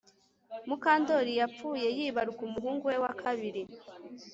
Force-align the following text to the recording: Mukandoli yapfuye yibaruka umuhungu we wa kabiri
Mukandoli 0.67 1.31
yapfuye 1.39 1.87
yibaruka 1.97 2.41
umuhungu 2.47 2.83
we 2.91 2.97
wa 3.03 3.13
kabiri 3.21 3.61